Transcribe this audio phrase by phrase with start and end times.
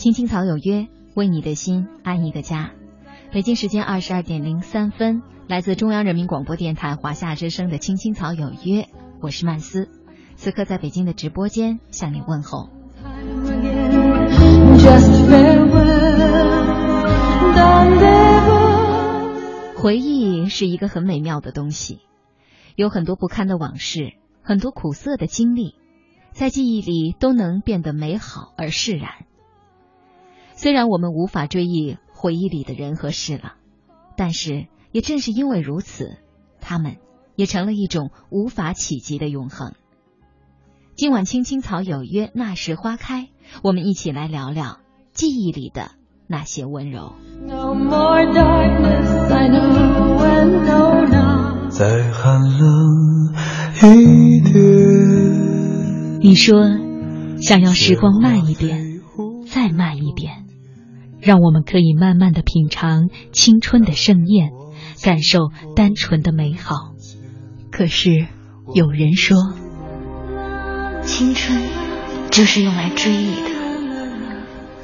[0.00, 2.72] 青青草有约，为你的心安一个家。
[3.32, 8.84] 北京时间二十二点零三分，来自中央人民广播电台华夏之声的《青青草有约》，
[9.20, 9.90] 我是曼斯，
[10.36, 12.70] 此刻在北京的直播间向你问候。
[19.76, 22.00] 回忆是一个很美妙的东西，
[22.74, 25.74] 有很多不堪的往事，很多苦涩的经历，
[26.32, 29.26] 在记忆里都能变得美好而释然。
[30.62, 33.54] 虽然我们无法追忆回忆里的人和事了，
[34.14, 36.18] 但是也正是因为如此，
[36.60, 36.98] 他们
[37.34, 39.72] 也成了一种无法企及的永恒。
[40.96, 43.30] 今晚青青草有约，那时花开，
[43.62, 44.80] 我们一起来聊聊
[45.14, 45.92] 记忆里的
[46.26, 47.14] 那些温柔。
[51.70, 53.32] 再寒冷
[53.82, 56.60] 一点，你说
[57.40, 59.00] 想要时光慢一点，
[59.50, 60.49] 再慢一点。
[61.22, 64.50] 让我们可以慢慢的品尝青春的盛宴，
[65.02, 66.94] 感受单纯的美好。
[67.70, 68.26] 可是
[68.74, 69.36] 有人说，
[71.02, 71.60] 青春
[72.30, 73.50] 就是用来追忆的。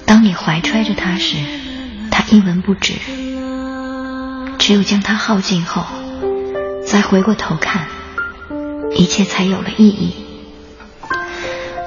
[0.05, 1.37] 当你怀揣着它时，
[2.11, 2.95] 它一文不值；
[4.59, 5.85] 只有将它耗尽后，
[6.87, 7.89] 再回过头看，
[8.95, 10.15] 一切才有了意义。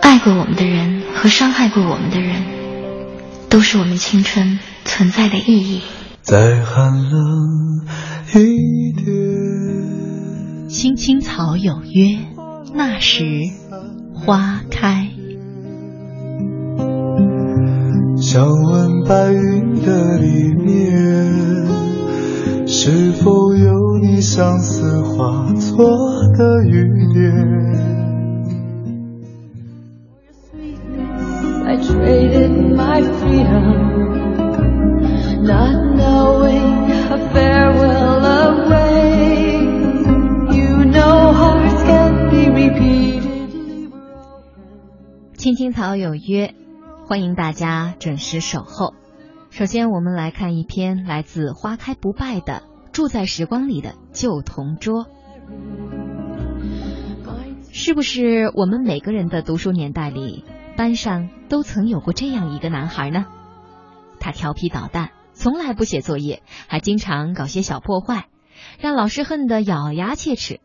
[0.01, 2.58] 爱过我们的人和伤害过我们的人。
[3.49, 5.81] 都是我们青春存在的意义。
[6.21, 7.81] 再寒冷
[8.35, 12.19] 一点，青青草有约，
[12.75, 13.23] 那时
[14.13, 15.09] 花开。
[18.21, 21.67] 想问白云的里面，
[22.67, 25.87] 是否有你相思化作
[26.37, 27.88] 的雨点？
[45.37, 46.55] 青青草有约，
[47.05, 48.95] 欢迎大家准时守候。
[49.51, 55.05] 首先，我们来看一篇来自花开不败的《住在时光里的旧同桌》。
[57.71, 60.43] 是不是我们每个人的读书年代里？
[60.79, 63.25] 班上都曾有过这样一个男孩呢，
[64.17, 68.27] 他调皮捣蛋，从来不写作业，还经常搞些小破坏，
[68.79, 70.61] 让老师恨得咬牙切齿。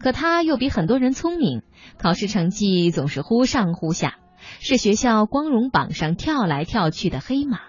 [0.00, 1.62] 可他又比很多人聪明，
[1.98, 4.16] 考试成绩总是忽上忽下，
[4.58, 7.60] 是学校光荣榜上跳来跳去的黑马。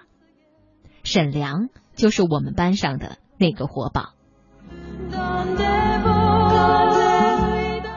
[1.04, 4.14] 沈良就是我们班上的那个活宝，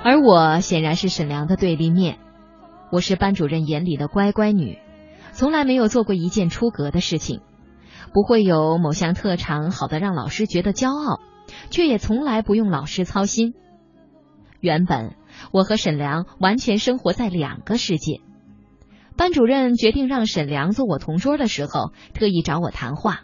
[0.03, 2.19] 而我显然是沈良的对立面。
[2.91, 4.79] 我是班主任眼里的乖乖女，
[5.31, 7.41] 从来没有做过一件出格的事情，
[8.13, 11.19] 不会有某项特长好的让老师觉得骄傲，
[11.69, 13.53] 却也从来不用老师操心。
[14.59, 15.15] 原本
[15.51, 18.21] 我和沈良完全生活在两个世界。
[19.15, 23.21] 班主任决定让沈良做我同桌的时候，特意找我谈话，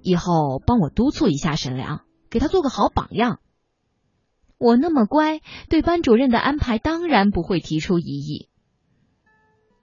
[0.00, 2.00] 以后帮我督促一下沈良，
[2.30, 3.38] 给他做个好榜样。
[4.60, 5.40] 我那么乖，
[5.70, 8.50] 对班主任的安排当然不会提出异议。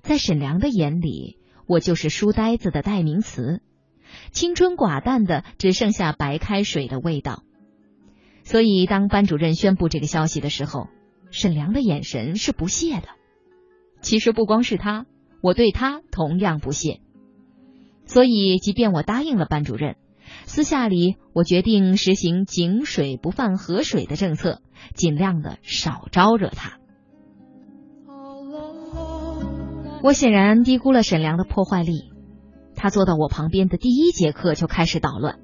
[0.04, 3.64] 在沈良的眼里，我就是书呆子的代名词，
[4.32, 7.44] 青春寡淡的只剩下白开水的味道。
[8.44, 10.90] 所以，当班主任宣布这个消息的时候，
[11.32, 13.08] 沈良的眼神是不屑的。
[14.02, 15.08] 其实不光是他，
[15.42, 17.02] 我对他同样不屑。
[18.06, 19.98] 所以，即便我答应了班主任。
[20.46, 24.62] 私下里，我决定实行井水不犯河水的政策，
[24.94, 26.78] 尽量的少招惹他。
[30.04, 32.12] 我显然低估了沈良的破坏力，
[32.76, 35.40] 他坐到我旁边的第一节课就开始捣乱。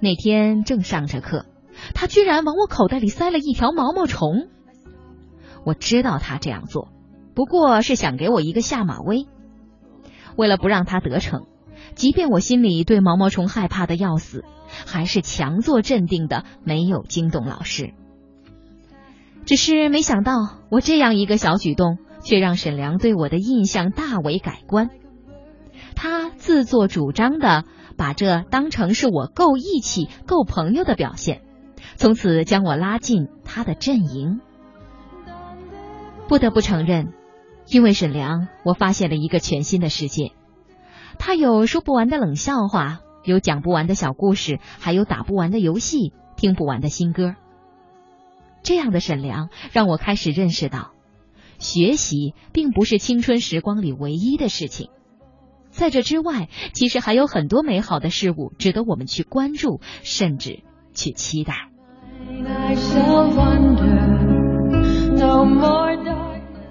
[0.00, 1.46] 那天正上着课，
[1.94, 4.48] 他居然往我口袋里塞了一条毛毛虫。
[5.64, 6.88] 我知道他这样做，
[7.34, 9.26] 不过是想给我一个下马威。
[10.36, 11.46] 为了不让他得逞。
[11.96, 14.44] 即便我心里对毛毛虫害怕的要死，
[14.86, 17.94] 还是强作镇定的，没有惊动老师。
[19.46, 24.90] 只是没想到，我这样一个小举动，却让沈良对我的印象大为改观。
[25.94, 27.64] 他自作主张的
[27.96, 31.40] 把这当成是我够义气、够朋友的表现，
[31.96, 34.40] 从此将我拉进他的阵营。
[36.28, 37.14] 不得不承认，
[37.68, 40.32] 因为沈良，我发现了一个全新的世界。
[41.18, 47.34] 他有说不完的冷笑话，有讲不完的小故事，还有打不完的游戏，听不完的新歌。
[48.62, 50.92] 这样的沈良让我开始认识到，
[51.58, 54.90] 学习并不是青春时光里唯一的事情。
[55.70, 60.62] 在这之外，其实还有很多美好的事物值得我们去关注，甚至
[60.94, 61.70] 去期待。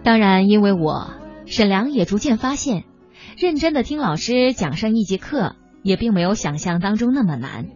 [0.04, 1.12] 当然，因为我
[1.46, 2.84] 沈良也逐渐发现，
[3.38, 7.68] 认真的听老师讲上一节课，也并没有想象当中那么难。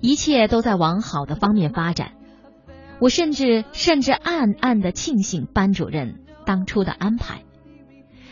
[0.00, 2.12] 一切都在往好的方面发展。
[3.00, 7.42] 我甚至甚至暗暗的庆幸班主任当初的安排。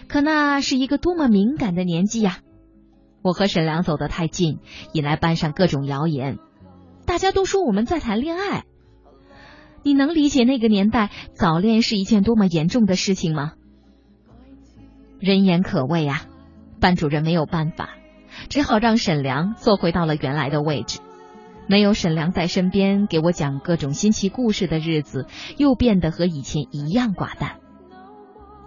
[0.09, 2.39] 可那是一个多么敏感的年纪呀！
[3.23, 4.61] 我和沈良走得太近，
[4.93, 6.39] 引来班上各种谣言。
[7.05, 8.65] 大家都说我们在谈恋爱。
[9.83, 13.55] 你能理解那个年代早恋是一件多么严重的事情吗？
[15.27, 16.23] 人言可畏啊！
[16.81, 17.89] 班主任没有办法，
[18.49, 21.01] 只好让沈良坐回到了原来的位置。
[21.67, 25.27] 没有沈良在身边给我讲各种新奇故事的日子，
[25.57, 27.57] 又变得和以前一样寡淡。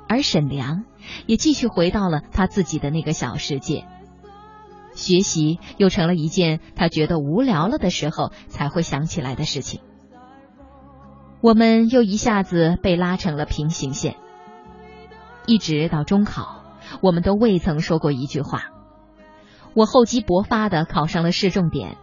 [0.10, 0.84] 而沈良
[1.28, 3.86] 也继续回到了他自己的那个小世界，
[4.92, 9.80] 学习又成了一件他觉得无聊了的时候才会想起来的事情。
[11.40, 14.18] 我们又一下子被拉成了平行线，
[15.46, 16.64] 一直到中考，
[17.02, 18.70] 我们都未曾说过一句话。
[19.74, 21.98] 我厚积薄发的考上了市重点，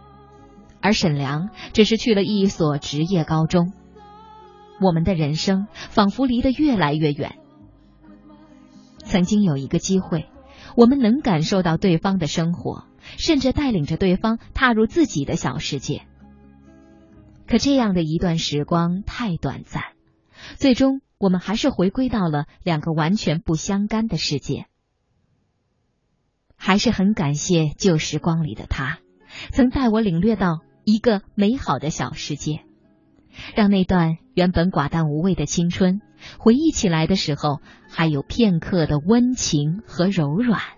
[0.81, 3.73] 而沈良只是去了一所职业高中。
[4.79, 7.37] 我们的人生仿佛离得越来越远。
[8.99, 10.29] 曾经有一个机会，
[10.75, 12.85] 我们能感受到对方的生活，
[13.17, 16.03] 甚至带领着对方踏入自己的小世界。
[17.47, 19.83] 可这样的一段时光太短暂，
[20.57, 24.67] 最终我们还是回归到了两个完全不相干的世界。
[26.55, 28.99] 还是很感谢旧时光里的他，
[29.51, 32.63] 曾带我领略到一个美好的小世界。
[33.55, 36.01] 让那段原本寡淡无味的青春，
[36.39, 40.76] 回忆起来的时候，还有片刻的温情和柔软。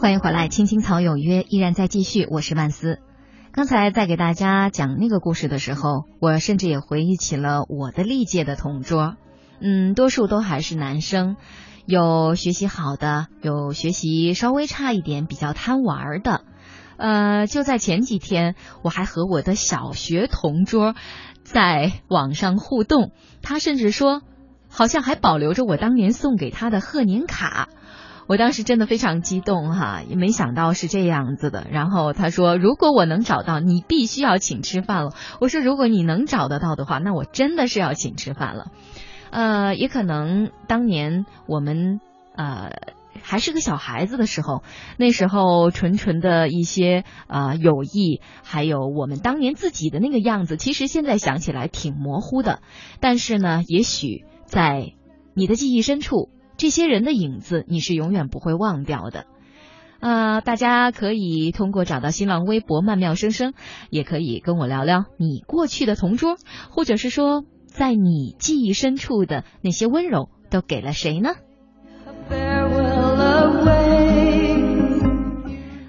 [0.00, 3.00] 欢迎回来，青青草有约依然在继续，我是万斯。
[3.50, 9.16] 刚才在给大家讲那个故事的时候，我甚至也回忆起了我的历届的同桌，
[9.60, 11.34] 嗯，多数都还是男生，
[11.84, 16.42] 有学习好的，有学习稍微差一点，比较贪玩的。
[16.96, 20.94] 呃，就在前几天，我还和我的小学同桌
[21.42, 23.10] 在网上互动，
[23.42, 24.22] 他甚至说，
[24.68, 27.68] 好像还保留着我当年送给他的贺年卡。
[28.28, 31.66] 我当时真的非常激动哈，也没想到是这样子的。
[31.70, 38.66] 然后他说：“如果我能找到，你必须要请吃饭了。”我说：“如果你能找得到的话，那我真的是要请吃饭了。”
[39.32, 42.00] 呃，也可能当年我们
[42.36, 42.70] 呃
[43.22, 44.62] 还是个小孩子的时候，
[44.98, 52.60] 那时候纯纯的一些呃友谊，还有我们当年自己的那个样子，其实现在想起来挺模糊的。
[53.00, 54.92] 但是呢，也许在
[55.32, 56.28] 你的记忆深处。
[56.58, 59.26] 这些人的影子，你是永远不会忘掉的。
[60.00, 63.54] 呃，大家可以通过找到新浪微博“曼妙声声”，
[63.90, 66.36] 也可以跟我聊聊你过去的同桌，
[66.70, 71.30] 或者是说，在你记忆深处的那些温柔，都给了谁呢？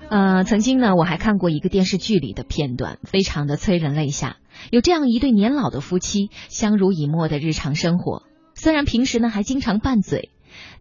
[0.09, 4.37] 呃，曾经呢，我还看过一个电视剧里的片段，非常的催人泪下。
[4.69, 8.21] 有这样一对年老的夫妻，相濡以沫的日常生活，
[8.53, 10.29] 虽然平时呢还经常拌嘴。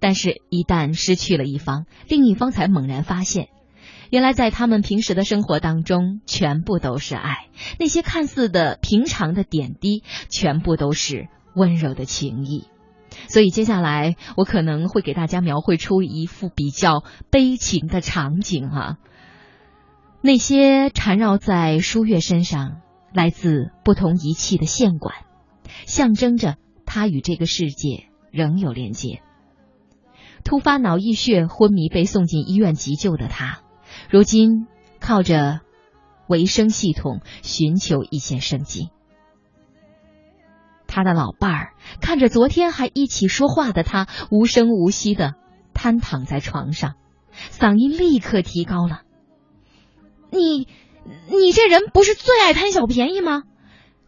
[0.00, 3.48] 但是，一旦失去了一方，另一方才猛然发现，
[4.10, 7.48] 原来在他们平时的生活当中，全部都是爱。
[7.78, 12.68] 那些看似的平常的点滴，全部都是温柔的情谊。
[13.28, 18.98] 所以，接下来我可能会给大家描绘出一幅比较悲情的场景哈。
[20.20, 22.80] 那些缠绕在舒月身上，
[23.12, 25.14] 来自不同仪器的线管，
[25.86, 29.22] 象征着他与这个世界仍有连接。
[30.44, 33.60] 突发脑溢血昏迷被送进医院急救的他，
[34.10, 34.66] 如今
[35.00, 35.60] 靠着
[36.26, 38.90] 维生系统寻求一线生机。
[40.86, 45.34] 他的老伴儿看着昨天还一起说话的他，无声无息的
[45.74, 46.94] 瘫躺在床上，
[47.50, 49.02] 嗓音立刻提高了
[50.32, 50.66] ：“你，
[51.28, 53.42] 你这人不是最爱贪小便宜吗？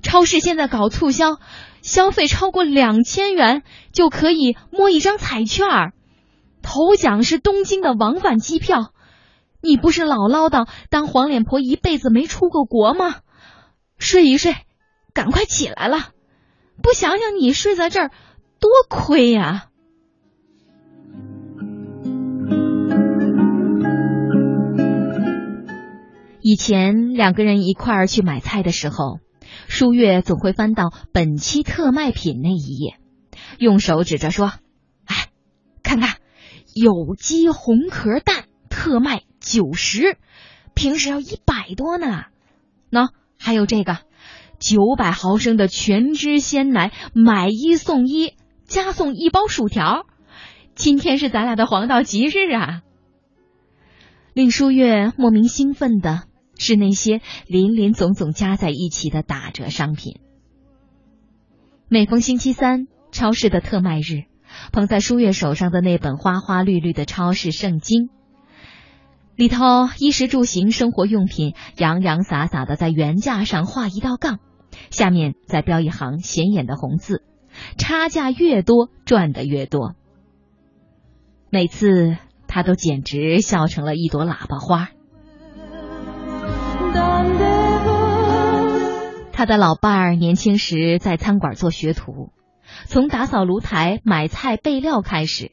[0.03, 1.39] 超市现在搞促销，
[1.83, 5.93] 消费超过两千元就可以摸一张彩券儿。”
[6.63, 8.93] 头奖是东京的往返机票，
[9.63, 13.17] 你不是老唠叨当黄脸婆一辈子没出过国吗？
[13.99, 14.55] 睡一睡，
[15.13, 16.09] 赶快起来了，
[16.83, 18.11] 不想想你睡在这儿
[18.59, 19.67] 多亏呀！
[26.43, 29.19] 以前两个人一块儿去买菜的时候，
[29.69, 32.97] 舒月总会翻到本期特卖品那一页，
[33.59, 34.53] 用手指着说
[35.05, 35.29] ：“哎，
[35.83, 36.17] 看看。”
[36.81, 40.17] 有机红壳蛋特卖九十，
[40.75, 42.25] 平时要一百多呢。
[42.91, 43.99] 喏，还有这个
[44.59, 48.33] 九百毫升的全脂鲜奶，买一送一，
[48.65, 50.07] 加送一包薯条。
[50.75, 52.81] 今天是咱俩的黄道吉日啊！
[54.33, 56.23] 令舒月莫名兴奋的
[56.57, 60.19] 是那些林林总总加在一起的打折商品。
[61.89, 64.30] 每逢星期三，超市的特卖日。
[64.73, 68.11] 捧在舒月手上的那本花花绿绿的超市圣经，
[69.37, 74.39] 里头衣食住行生活用品洋洋洒洒的在原价上画一道杠，
[74.91, 77.23] 下面再标一行显眼的红字：
[77.79, 79.95] 差价越多赚的越多。
[81.51, 82.17] 每次
[82.47, 84.91] 他都简直笑成了一朵喇叭花。
[89.33, 92.31] 他的老伴儿年轻时在餐馆做学徒。
[92.87, 95.53] 从打扫炉台、买菜备料开始，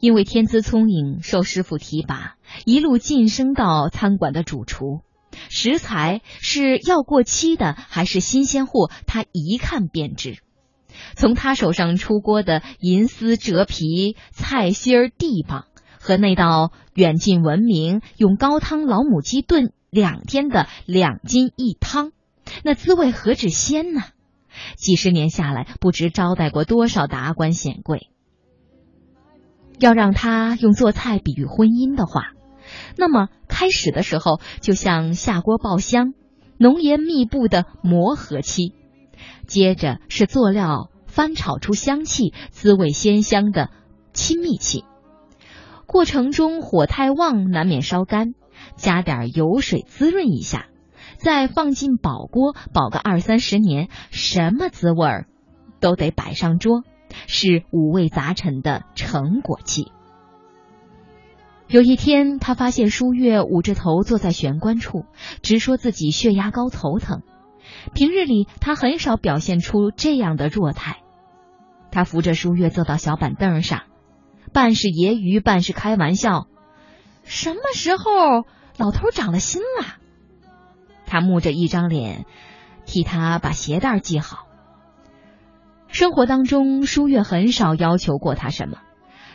[0.00, 5.02] 因为天资聪颖，受师傅提拔，一路晋升到餐馆的主厨。
[5.50, 10.38] 食材是要过期的还是新鲜货，他一看便知。
[11.14, 15.66] 从他手上出锅的银丝折皮菜心儿地棒，
[16.00, 22.10] 和那道远近闻名用高汤老母鸡炖两天的两斤一汤，
[22.64, 24.02] 那滋味何止鲜呢？
[24.76, 28.10] 几十年下来，不知招待过多少达官显贵。
[29.78, 32.32] 要让他用做菜比喻婚姻的话，
[32.96, 36.14] 那么开始的时候就像下锅爆香、
[36.58, 38.74] 浓盐密布的磨合期，
[39.46, 43.70] 接着是做料翻炒出香气、滋味鲜香的
[44.12, 44.84] 亲密期。
[45.86, 48.34] 过程中火太旺难免烧干，
[48.76, 50.66] 加点油水滋润一下，
[51.18, 55.26] 再放进宝锅保个二三十年，什么滋味儿
[55.80, 56.84] 都得摆上桌，
[57.26, 59.90] 是五味杂陈的成果剂。
[61.66, 65.04] 有一天，他发现舒月捂着头坐在玄关处，
[65.42, 67.22] 直说自己血压高、头疼。
[67.92, 71.02] 平日里，他很少表现出这样的弱态。
[71.90, 73.82] 他扶着舒月坐到小板凳上，
[74.52, 76.46] 半是揶揄，半是开玩笑
[77.24, 78.46] ：“什么时候
[78.78, 79.86] 老头长了心了？”
[81.08, 82.26] 他木着一张脸，
[82.86, 84.46] 替他把鞋带系好。
[85.88, 88.78] 生活当中，舒月很少要求过他什么，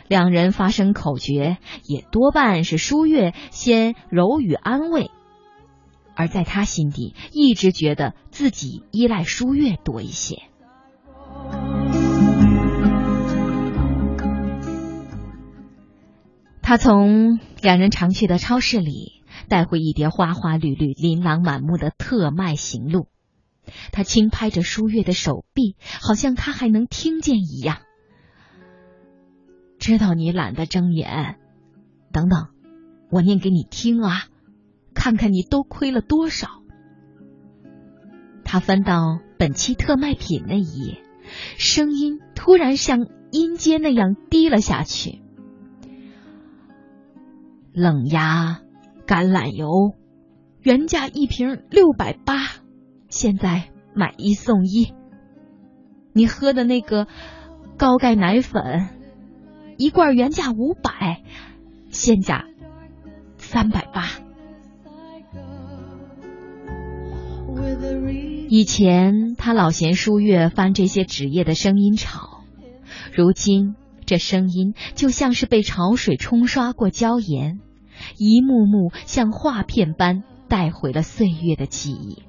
[0.08, 5.10] 两人发生口角，也多半是舒月先柔语安慰。
[6.16, 10.42] 而在他心底，一直觉得自己依赖舒月多一些。
[16.62, 19.13] 他从两人常去的超市里
[19.48, 23.08] 带回一叠花花绿绿、琳琅满目的特卖行路。
[23.92, 27.78] 他轻拍着舒月的手臂，好像他还能听见一样。
[29.78, 31.38] 知道你懒得睁眼，
[32.12, 32.48] 等等，
[33.10, 34.26] 我念给你听啊。
[34.94, 36.62] 看看你都亏了多少！
[38.44, 41.02] 他翻到本期特卖品那一页，
[41.58, 45.20] 声音突然像音阶那样低了下去。
[47.72, 48.60] 冷呀
[49.06, 49.94] 橄榄油
[50.60, 52.36] 原价一瓶六百八，
[53.08, 54.92] 现在买一送一。
[56.12, 57.06] 你喝的那个
[57.76, 58.88] 高钙奶粉
[59.76, 61.22] 一罐原价五百，
[61.90, 62.46] 现价
[63.36, 64.08] 三百八。
[68.48, 72.44] 以前他老嫌书月翻这些纸页的声音吵，
[73.12, 73.74] 如今
[74.06, 77.58] 这声音就像是被潮水冲刷过椒盐，
[78.16, 82.22] 一幕幕像画片般带回了岁月的记忆。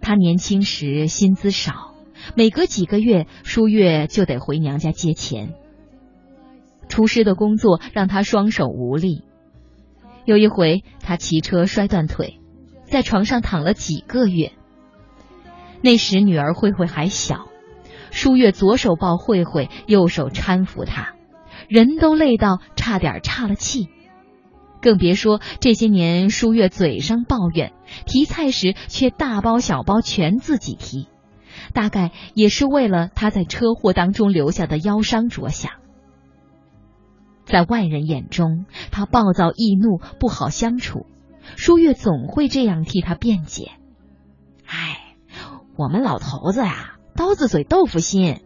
[0.00, 1.94] 他年轻时薪资少，
[2.34, 5.54] 每隔几个月舒月就得回娘家借钱。
[6.88, 9.22] 厨师的工作让他双手无力，
[10.24, 12.40] 有一回他骑车摔断腿。
[12.84, 14.52] 在床上躺了几个月。
[15.82, 17.48] 那时女儿慧慧还小，
[18.10, 21.14] 舒月左手抱慧慧，右手搀扶她，
[21.68, 23.88] 人都累到差点岔了气。
[24.80, 27.72] 更别说这些年，舒月嘴上抱怨，
[28.06, 31.08] 提菜时却大包小包全自己提，
[31.72, 35.72] 大概也是为了他在车祸当中留下的腰伤着想。
[37.44, 41.06] 在外人眼中，他暴躁易怒，不好相处。
[41.56, 43.72] 舒月总会这样替他辩解
[44.64, 45.16] ：“哎，
[45.76, 48.42] 我们老头子呀，刀子嘴豆腐心，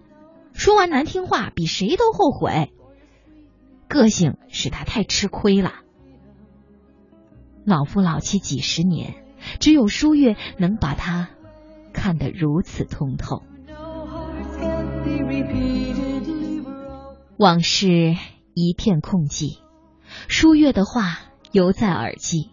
[0.55, 2.73] 说完难听话比谁都后悔。
[3.93, 5.73] 个性使他太吃亏了。
[7.67, 9.23] 老夫老妻几十年，
[9.61, 11.29] 只有舒月能把他
[11.93, 13.43] 看得如此通透。
[17.37, 18.17] 往事
[18.55, 19.59] 一片空寂，
[20.27, 21.19] 舒月的话
[21.53, 22.51] 犹在耳际。”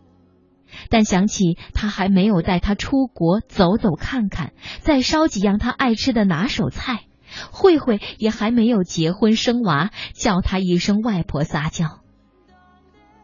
[0.92, 7.06] 但想起他还没有带他出国走走看看，再烧几样他爱吃的拿手菜，
[7.52, 12.00] 慧慧也还没有结婚生娃，叫他一声外婆撒娇。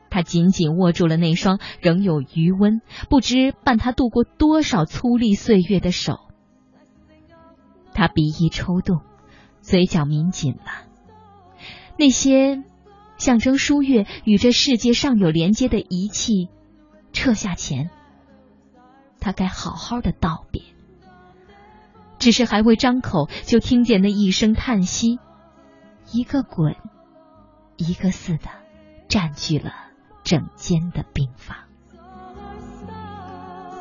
[0.10, 6.20] 他紧紧握住了那双仍有余温、不知伴他度过多少粗粝岁月的手。
[7.94, 9.02] 他鼻翼抽动，
[9.62, 10.88] 嘴角抿紧了。
[11.98, 12.64] 那些
[13.18, 16.50] 象征舒月与这世界尚有连接的仪器。
[17.14, 17.90] 撤下前，
[19.22, 20.75] 他该好好的道别。
[22.26, 25.20] 只是还未张口，就听见那一声叹息，
[26.12, 26.76] 一个滚，
[27.78, 28.50] 一个似的，
[29.08, 29.72] 占据了
[30.24, 31.56] 整间的病房。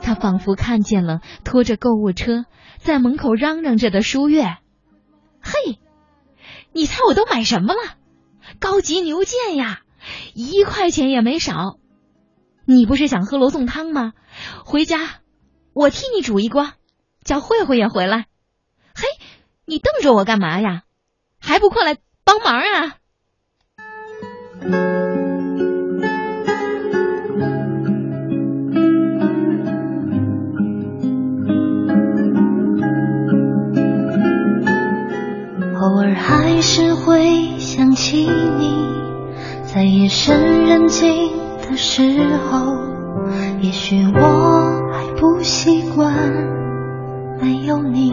[0.02, 2.44] 他仿佛看见了拖着购物车
[2.76, 4.58] 在门口嚷嚷着的舒月。
[5.40, 5.78] 嘿，
[6.74, 7.80] 你猜我都买什么了？
[8.60, 9.80] 高级牛腱呀，
[10.34, 11.78] 一块钱也没少。
[12.66, 14.12] 你不是想喝罗宋汤吗？
[14.66, 14.98] 回家，
[15.72, 16.72] 我替你煮一锅，
[17.24, 18.26] 叫慧慧也回来。
[19.66, 20.82] 你瞪着我干嘛呀？
[21.40, 22.96] 还不过来帮忙啊！
[35.80, 38.74] 偶尔还是会想起你，
[39.64, 41.44] 在夜深人静。
[41.66, 42.02] 的时
[42.50, 42.76] 候，
[43.60, 46.14] 也许我还不习惯
[47.40, 48.12] 没有你，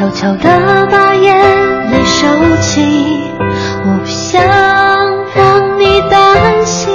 [0.00, 2.26] 悄悄地把眼泪收
[2.62, 2.80] 起，
[3.84, 4.42] 我不想
[5.34, 6.90] 让你担心，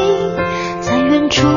[0.81, 1.47] 在远处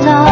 [0.00, 0.31] 习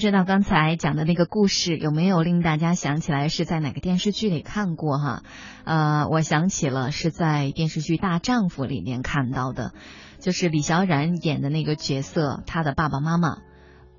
[0.00, 5.22] 知道刚才讲的那个故事有没有令大家想起来是在哪个电视剧里看过哈？
[5.64, 9.74] 呃，我想起了是在电视剧《大丈夫》里面看到的，
[10.18, 13.40] 就是李小冉演的那个角色，他的爸爸妈妈。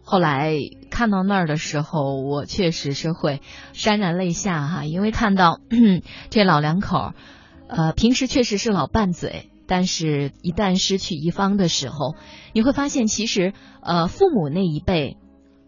[0.03, 0.57] 后来
[0.89, 3.39] 看到那儿的时候，我确实是会
[3.75, 5.59] 潸然泪下哈，因为看到
[6.31, 7.13] 这老两口，
[7.67, 9.49] 呃，平时确实是老拌嘴。
[9.67, 12.15] 但是，一旦失去一方的时候，
[12.51, 15.15] 你会发现，其实，呃，父母那一辈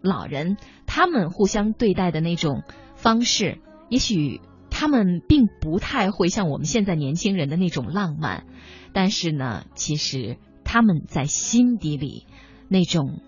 [0.04, 2.62] 老人，他们互相对待的那种
[2.94, 8.44] 方式，也许他们并不太会像我们现在年轻人的那种浪漫，
[8.92, 12.26] 但是呢，其实他们在心底里
[12.68, 13.20] 那种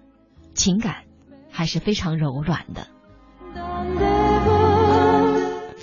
[0.54, 1.04] 情感
[1.50, 2.88] 还是非常柔软的。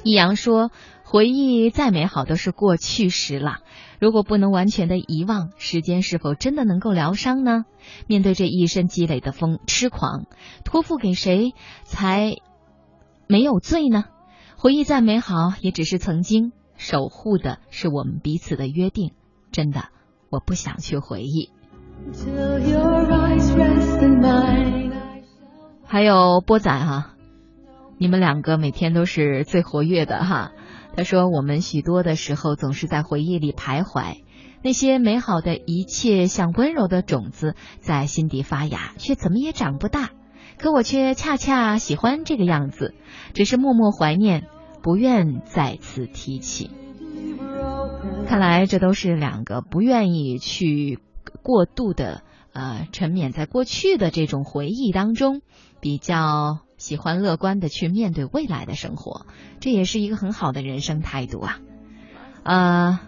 [0.04, 0.70] 易阳说
[1.06, 3.60] ：“回忆再美好都是过去时了，
[4.04, 7.64] 如果不能完全的遗忘，时间是否真的能够疗伤呢？
[8.06, 10.26] 面对这一身积累的疯痴狂，
[10.66, 11.54] 托付给谁
[11.86, 12.36] 才
[13.28, 14.04] 没有罪呢？
[14.58, 19.14] 回忆再美好，也只是曾经守护的是我们彼此的约定。
[19.54, 19.86] 真的，
[20.30, 21.50] 我不想去回忆。”
[25.88, 27.12] 还有波仔哈。
[27.98, 30.52] 你们两个每天都是最活跃的哈。
[30.96, 34.18] 他说，我们许多的时候总是在回忆里徘徊，
[34.62, 40.12] 那些美好的一切像温柔的种子在心底发芽，却怎么也长不大。
[40.58, 42.94] 可我却恰恰喜欢这个样子，
[43.34, 44.48] 只是默默怀念，
[44.84, 46.70] 不愿再次提起。
[48.28, 51.00] 看来这都是两个不愿意去
[51.42, 52.22] 过度的
[52.54, 55.42] 呃沉湎在过去的这种回忆当中，
[55.82, 56.60] 比较。
[56.84, 59.26] 喜欢乐观的去面对未来的生活，
[59.62, 61.60] 这也是一个很好的人生态度啊。
[62.44, 63.00] 呃，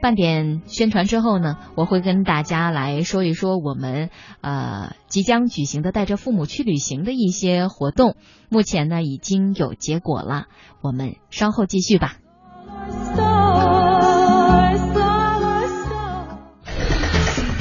[0.00, 8.16] 半点宣传之后呢，我会跟大家来说一说我们呃即将举行的带着父母去旅行的一些活动。
[8.48, 10.46] 目前呢已经有结果了，
[10.80, 12.16] 我们稍后继续吧。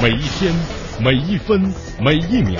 [0.01, 0.51] 每一天，
[1.03, 1.71] 每一分，
[2.03, 2.59] 每一秒。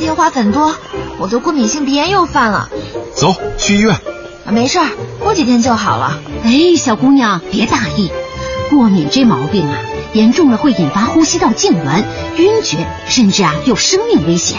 [0.00, 0.74] 天花粉多，
[1.18, 2.70] 我的过敏性鼻炎又犯了。
[3.14, 3.96] 走去医院。
[4.46, 6.18] 没事儿，过几天就好了。
[6.44, 8.10] 哎，小姑娘别大意，
[8.70, 9.76] 过敏这毛病啊，
[10.14, 12.04] 严重了会引发呼吸道痉挛、
[12.38, 14.58] 晕厥，甚至啊有生命危险。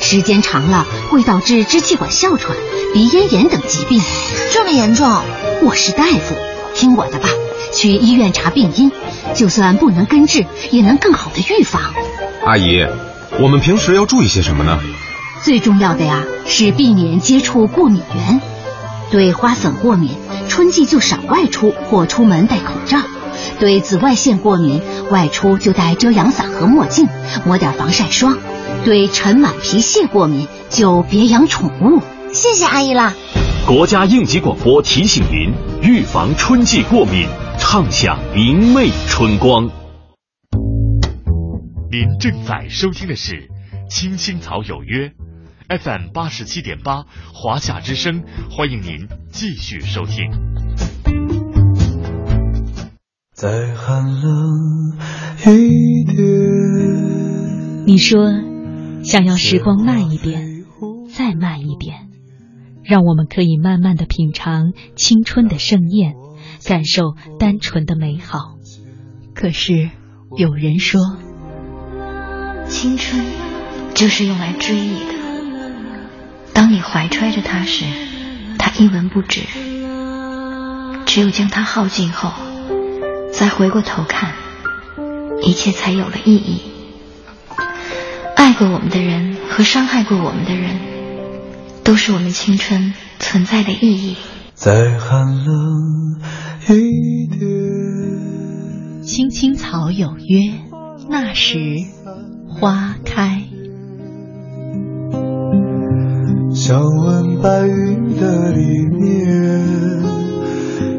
[0.00, 2.54] 时间长了会导致支气管哮喘、
[2.92, 4.02] 鼻咽炎等疾病。
[4.52, 5.22] 这么严重？
[5.62, 6.34] 我是大夫，
[6.74, 7.30] 听我的吧，
[7.72, 8.92] 去医院查病因，
[9.34, 11.80] 就算不能根治，也能更好的预防。
[12.46, 12.86] 阿姨。
[13.40, 14.78] 我们平时要注意些什么呢？
[15.42, 18.40] 最重要的呀是避免接触过敏源。
[19.10, 20.10] 对花粉过敏，
[20.48, 22.98] 春季就少外出或出门戴口罩；
[23.58, 24.80] 对紫外线过敏，
[25.10, 27.08] 外出就戴遮阳伞和墨镜，
[27.44, 28.34] 抹点防晒霜；
[28.84, 32.00] 对尘螨、皮屑过敏，就别养宠物。
[32.32, 33.12] 谢谢阿姨啦。
[33.66, 37.26] 国家应急广播提醒您：预防春季过敏，
[37.58, 39.68] 畅享明媚春光。
[41.88, 43.32] 您正在收听的是
[43.88, 45.12] 《青青草有约》
[45.78, 50.32] ，FM 八十七点八，华夏之声，欢迎您继续收听。
[53.32, 54.98] 再寒冷
[55.46, 57.86] 一点。
[57.86, 58.32] 你说，
[59.04, 60.64] 想要时光慢一点，
[61.08, 62.08] 再慢一点，
[62.82, 66.14] 让我们可以慢慢的品尝青春的盛宴，
[66.66, 68.56] 感受单纯的美好。
[69.34, 69.90] 可是，
[70.36, 71.00] 有人说。
[72.68, 73.24] 青春
[73.94, 75.14] 就是用来追忆的。
[76.52, 77.84] 当你怀揣着它时，
[78.58, 79.42] 它一文不值。
[81.06, 82.32] 只有将它耗尽后，
[83.32, 84.34] 再回过头看，
[85.42, 86.60] 一切才有了意义。
[88.36, 90.78] 爱过我们的人和伤害过我们的人，
[91.84, 94.16] 都是我们青春存在的意义。
[94.54, 96.20] 再寒冷
[96.68, 99.02] 一点。
[99.02, 100.52] 青青草有约，
[101.08, 101.58] 那时。
[102.58, 103.42] 花开。
[106.54, 109.62] 想问白云的里面，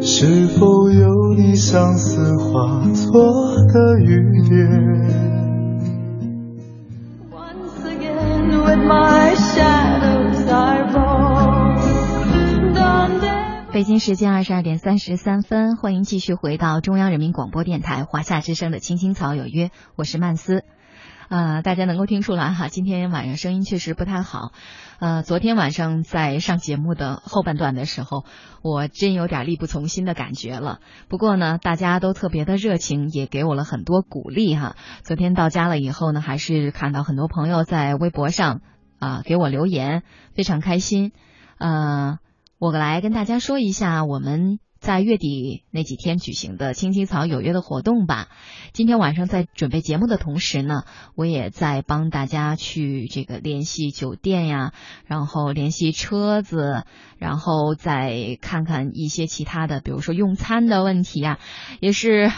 [0.03, 5.27] 是否有你相思化作的雨点？
[13.73, 19.65] 北京时间二十二点三十三分，欢迎继续回到中央人民广播电台华夏之声的《青青草有约》，
[19.95, 20.63] 我是曼斯。
[21.29, 24.51] 呃，大家能够听出来哈，今天晚上声音确实不太好。
[24.99, 28.23] 呃，昨天晚上在上节目的后半段的时候，
[28.61, 30.79] 我真有点力不从心的感觉了。
[31.09, 34.75] 不过呢，大家都特别的热情，也给我了很多鼓励哈。
[35.03, 38.61] 昨天到家了以后呢，还是看到很多朋友在微博上
[38.99, 41.11] 啊给我留言，非常开心。
[41.57, 42.19] 呃，
[42.57, 44.59] 我来跟大家说一下我们。
[44.87, 48.29] 在月底那几天举行的青青草有约的活动吧。
[48.71, 54.71] 今天晚上在准备节目的同时呢，我也在帮大家去这个联系酒店呀，
[55.05, 56.85] 然后联系车子，
[57.17, 61.37] 然后再看看一些其他的，比如说用餐的问题呀，
[61.81, 62.31] 也是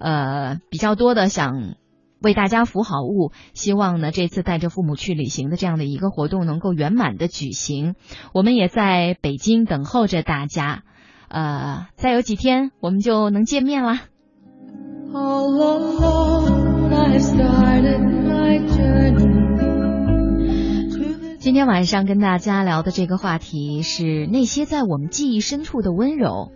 [0.00, 1.76] 呃比较多的想
[2.20, 3.30] 为大家服好物。
[3.54, 7.94] 希望呢这次带着父母去旅行的这样的一个活动能够圆满的举行。
[8.34, 10.82] 我们也在北京等候着大家。
[11.32, 14.02] 呃，再有几天我们就能见面啦。
[21.38, 26.52] 今天晚上跟大家聊的这个话题是那些在我们记忆深处的温柔。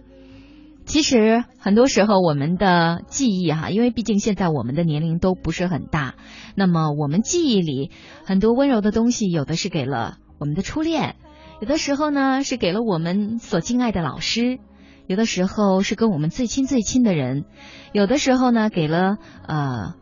[0.84, 6.16] 其实很多时候我们的记忆哈，因为毕竟现在我们的年龄都不是很大，
[6.54, 7.90] 那么我们记忆里
[8.26, 11.16] 很多温柔的东西，有的是给了我们的初恋。
[11.58, 14.58] 有的时候呢，是给了我们所敬爱的老师；
[15.07, 17.45] 有的时候是跟我们最亲最亲的人；
[17.92, 19.95] 有的时候呢，给了呃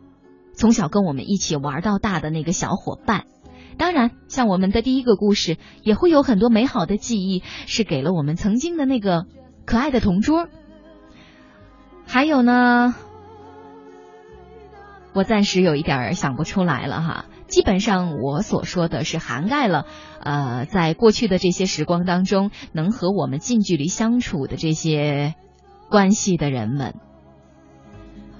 [0.53, 3.25] 从小跟我们一起玩到大的那个小伙伴。
[3.77, 9.25] 当然，像我们的第一个故事，也会有很多美好的记忆，是给了我们曾经的那个
[9.65, 10.47] 可爱的同桌。
[12.07, 12.95] 还有呢，
[15.13, 17.25] 我暂时有一点想不出来了哈。
[17.47, 19.85] 基本上我所说的是涵盖了，
[20.19, 25.35] 呃，在过去的这些时光当中，能和我们近距离相处的这些
[25.89, 26.95] 关系的人们。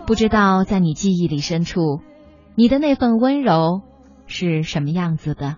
[0.05, 2.01] 不知道在你记忆里深处，
[2.55, 3.81] 你的那份温柔
[4.27, 5.57] 是什么样子的？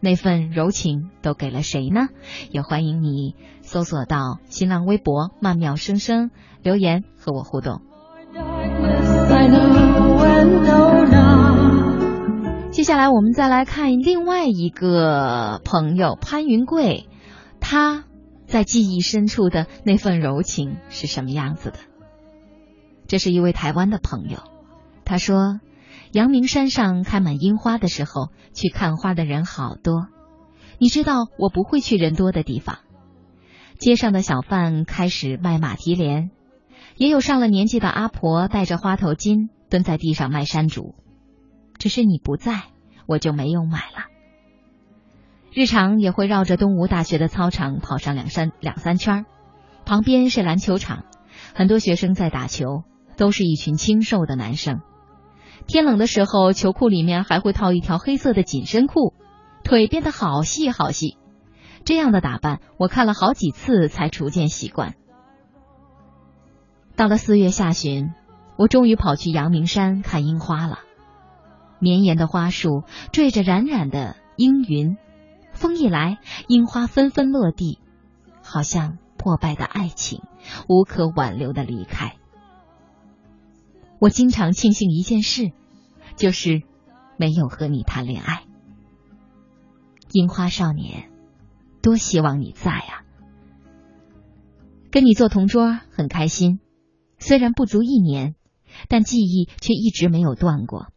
[0.00, 2.08] 那份柔情都给了谁呢？
[2.50, 6.30] 也欢迎你搜索到新浪微博“曼妙声声”
[6.62, 7.80] 留言和我互动。
[12.74, 17.08] 接下来我们再来看另外一个朋友潘云贵，
[17.60, 18.04] 他
[18.48, 21.78] 在记忆深处的那份柔情是什么样子的？
[23.06, 24.38] 这是一位台湾的朋友，
[25.04, 25.60] 他说，
[26.10, 30.08] 阳明山上开满樱花的时候，去看花的人好多。
[30.78, 32.78] 你知道我不会去人多的地方。
[33.78, 36.32] 街上的小贩开始卖马蹄莲，
[36.96, 40.96] 也有上了年纪的阿婆戴着花头巾蹲在地上卖山竹。
[41.84, 42.62] 只是你不在，
[43.04, 44.06] 我就没有买了。
[45.52, 49.26] 日常也会绕着东吴大学的操场跑上两三两三圈，
[49.84, 51.04] 旁边是篮球场，
[51.54, 52.84] 很多学生在打球，
[53.18, 54.80] 都是一群清瘦的男生。
[55.66, 59.12] 天冷的时候，球裤里面还会套一条黑色的紧身裤，
[59.62, 61.18] 腿变得好细好细。
[61.84, 64.94] 这样的打扮，我看了好几次才逐渐习惯。
[66.96, 68.14] 到了四月下旬，
[68.56, 70.78] 我终于跑去阳明山看樱花了。
[71.84, 74.96] 绵延的花树缀着冉冉的阴云，
[75.52, 76.18] 风一来，
[76.48, 77.78] 樱花纷纷落地，
[78.42, 80.22] 好像破败的爱情，
[80.66, 82.16] 无可挽留的离开。
[83.98, 85.52] 我经常庆幸一件事，
[86.16, 86.62] 就是
[87.18, 88.44] 没有和你谈恋爱。
[90.10, 91.10] 樱花少年，
[91.82, 93.04] 多希望你在啊！
[94.90, 96.60] 跟你做同桌很开心，
[97.18, 98.36] 虽然不足一年，
[98.88, 100.93] 但记忆却一直没有断过。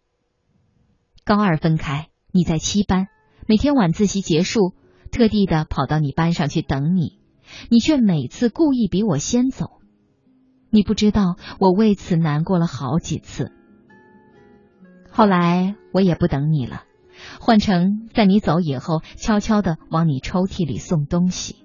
[1.28, 3.08] 高二分开，你在七班，
[3.48, 4.74] 每天晚自习结束，
[5.12, 7.20] 特地的跑到你班上去等你，
[7.70, 9.82] 你却每次故意比我先走。
[10.70, 13.52] 你不知道，我为此难过了好几次。
[15.12, 16.84] 后来我也不等你了，
[17.42, 21.58] 换成在你走以后，悄悄的往你抽屉里送东西。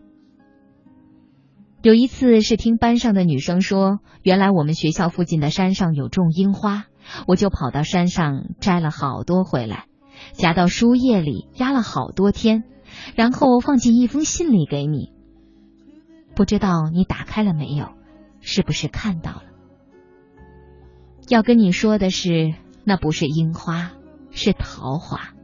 [1.82, 6.86] 有一次是听班上的女生说，原来我们学校附近的山上有种樱花。
[7.26, 9.86] 我就跑到山上摘了好多回来，
[10.32, 12.64] 夹到书页里压了好多天，
[13.14, 15.12] 然后放进一封信里给你。
[16.34, 17.90] 不知道你打开了没有？
[18.40, 19.42] 是不是看到了？
[21.28, 23.92] 要跟你说的是，那不是樱花，
[24.30, 25.34] 是桃花。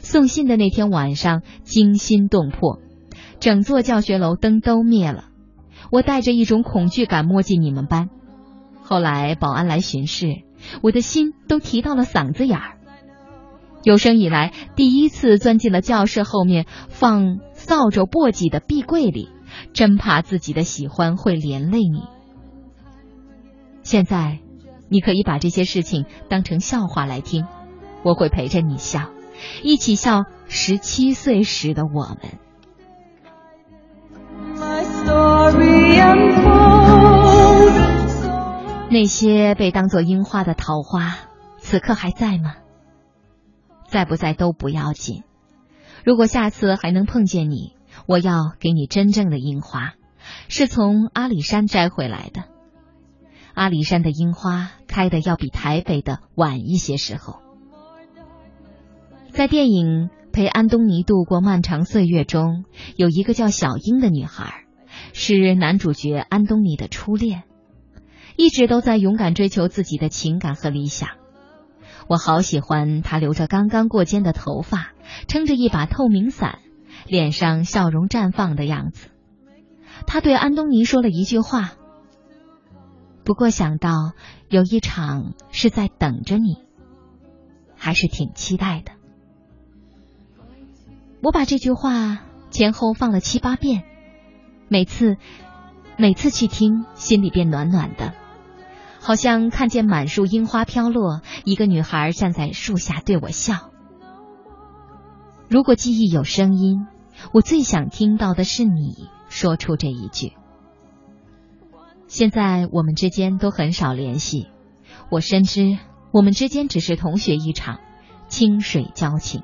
[0.00, 2.80] 送信的那天晚上惊心动魄，
[3.40, 5.30] 整座教学楼灯都灭了，
[5.90, 8.10] 我带着一种恐惧感摸进你们班。
[8.82, 10.47] 后来保安来巡视。
[10.82, 12.78] 我的心都提到了嗓子眼儿。
[13.84, 19.28] 有生以来第一次钻进了教室后面放扫帚簸箕的壁柜里，
[19.72, 22.02] 真怕自己的喜欢会连累你。
[23.82, 24.40] 现在，
[24.90, 27.46] 你可以把这些事情当成笑话来听，
[28.02, 29.10] 我会陪着你笑，
[29.62, 32.38] 一起笑十七岁时的我们。
[38.90, 41.18] 那些被当作樱花的桃花，
[41.58, 42.54] 此刻还在吗？
[43.86, 45.24] 在不在都不要紧。
[46.04, 47.74] 如果下次还能碰见你，
[48.06, 49.92] 我要给你真正的樱花，
[50.48, 52.44] 是从阿里山摘回来的。
[53.52, 57.40] 阿里山的樱花开的要比台北的晚一些时候。
[59.30, 62.64] 在电影《陪安东尼度过漫长岁月》中，
[62.96, 64.64] 有一个叫小英的女孩，
[65.12, 67.42] 是男主角安东尼的初恋，
[68.38, 71.08] 一直都在勇敢追求自己的情感和理想。
[72.06, 74.92] 我好喜欢他留着刚刚过肩的头发，
[75.26, 76.60] 撑着一把透明伞，
[77.08, 79.08] 脸上笑容绽放的样子。
[80.06, 81.72] 他对安东尼说了一句话。
[83.24, 84.12] 不过想到
[84.48, 86.58] 有一场是在等着你，
[87.76, 88.92] 还是挺期待的。
[91.24, 92.20] 我把这句话
[92.50, 93.82] 前后放了七八遍，
[94.68, 95.16] 每次
[95.96, 98.14] 每次去听，心里便暖暖的。
[99.08, 103.70] 好像看见满树樱花飘落，一个女孩站在树下对我笑。
[105.48, 106.86] 如果记忆有声音，
[107.32, 110.34] 我最想听到的是你说出这一句。
[112.06, 114.48] 现在我们之间都很少联系，
[115.10, 115.78] 我深知
[116.12, 117.80] 我们之间只是同学一场，
[118.28, 119.42] 清水交情，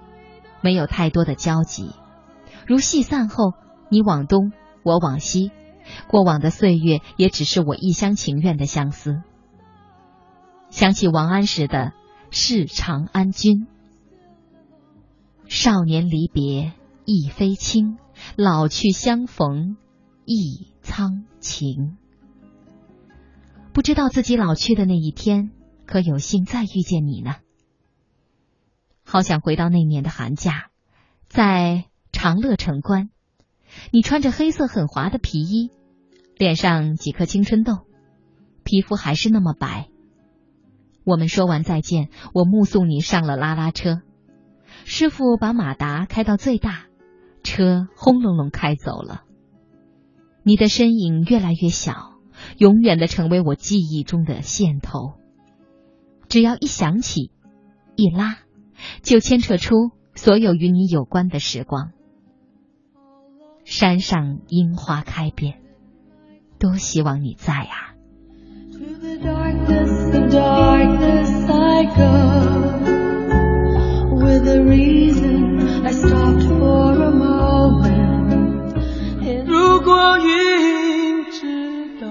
[0.60, 1.88] 没有太多的交集。
[2.66, 3.54] 如戏散后，
[3.88, 4.52] 你往东，
[4.82, 5.52] 我往西，
[6.06, 9.22] 过往的岁月也只是我一厢情愿的相思。
[10.74, 11.92] 想起王安石的
[12.32, 13.68] “是长安君”，
[15.46, 16.72] 少年离别
[17.04, 17.96] 意非轻，
[18.34, 19.76] 老去相逢
[20.24, 21.96] 亦苍情。
[23.72, 25.52] 不知道自己老去的那一天，
[25.86, 27.36] 可有幸再遇见你呢？
[29.04, 30.70] 好想回到那年的寒假，
[31.28, 33.10] 在长乐城关，
[33.92, 35.70] 你穿着黑色很滑的皮衣，
[36.36, 37.86] 脸上几颗青春痘，
[38.64, 39.88] 皮肤还是那么白。
[41.04, 44.00] 我们说完再见，我目送你上了拉拉车，
[44.84, 46.86] 师傅把马达开到最大，
[47.42, 49.22] 车轰隆隆开走了。
[50.42, 52.14] 你的身影越来越小，
[52.58, 55.14] 永远的成为我记忆中的线头。
[56.28, 57.30] 只要一想起，
[57.96, 58.38] 一拉，
[59.02, 59.74] 就牵扯出
[60.14, 61.92] 所有与你有关的时光。
[63.64, 65.62] 山上樱花开遍，
[66.58, 67.93] 多希望你在啊
[79.46, 82.06] 如果云知道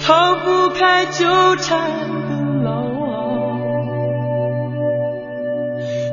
[0.00, 1.24] 逃不开纠
[1.56, 1.90] 缠
[2.28, 2.72] 的牢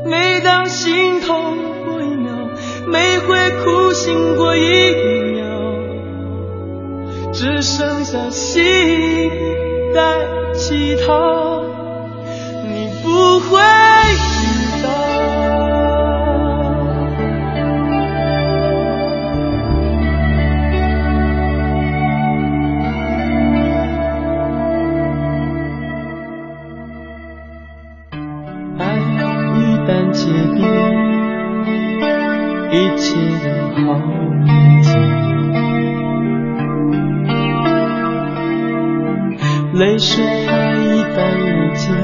[0.06, 2.32] 每当心痛过一秒
[2.88, 5.33] 每回哭醒过一秒。
[7.44, 8.64] 只剩下心
[9.94, 11.62] 在乞讨，
[12.64, 13.60] 你不会
[40.06, 40.52] 水啊，
[40.84, 41.96] 一旦流尽，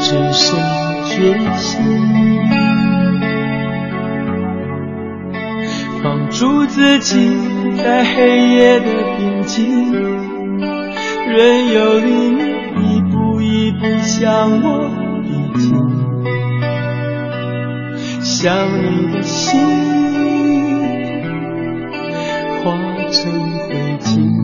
[0.00, 0.58] 只剩
[1.06, 1.14] 决
[1.56, 1.70] 心。
[6.02, 7.30] 放逐自己
[7.76, 8.86] 在黑夜的
[9.16, 9.92] 边境，
[11.28, 12.10] 任由你
[12.76, 14.90] 一步一步向我
[15.22, 15.28] 逼
[15.60, 15.62] 近，
[18.20, 19.60] 想你的心
[22.64, 22.72] 化
[23.12, 23.30] 成
[23.68, 23.70] 灰
[24.00, 24.41] 烬。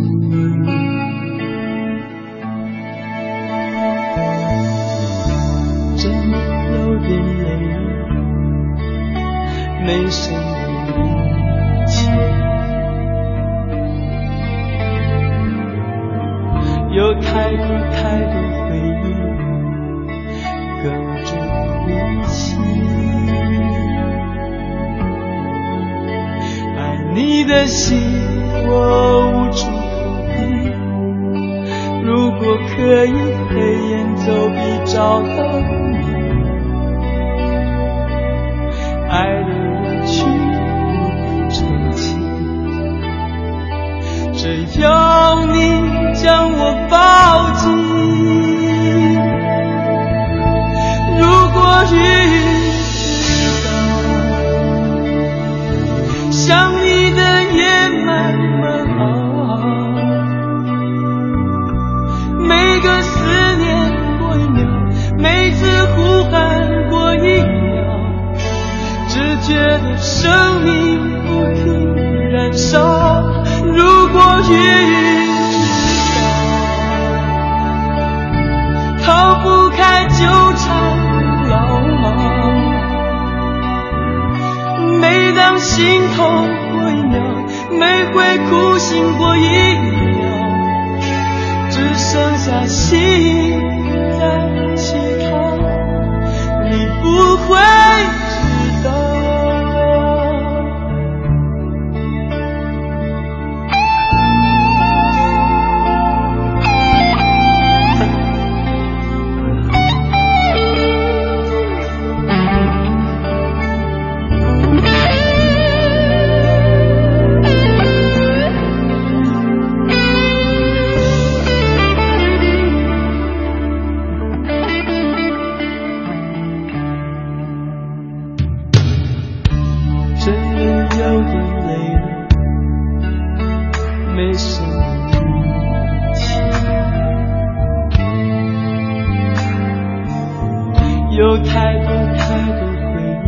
[141.19, 143.27] 有太多太多回忆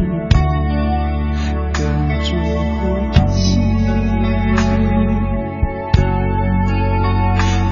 [1.73, 1.77] 哽
[2.23, 2.31] 住
[2.77, 2.79] 呼
[3.27, 3.39] 吸。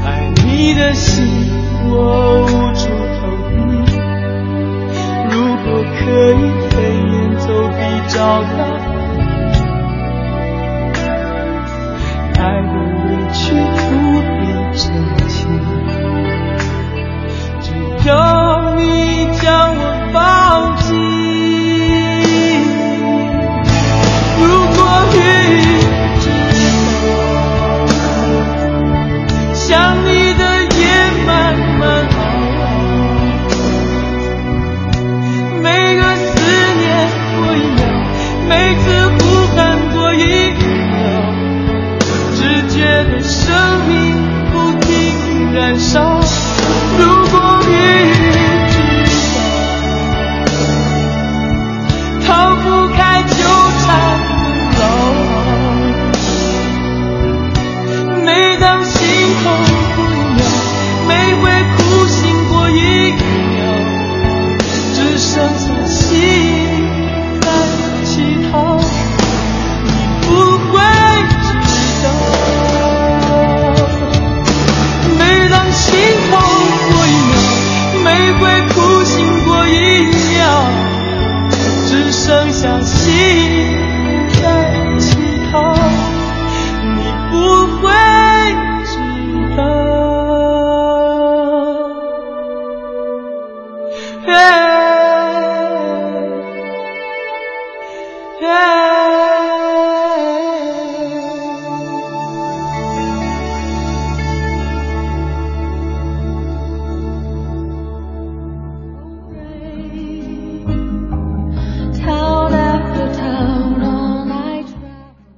[0.04, 1.24] 爱你的心，
[1.86, 1.92] 我
[2.42, 3.20] 无处投
[3.52, 3.54] 递。
[5.30, 5.66] 如果
[6.00, 6.02] 可
[6.34, 6.36] 以
[6.68, 8.18] 飞檐走壁找
[8.58, 8.77] 到。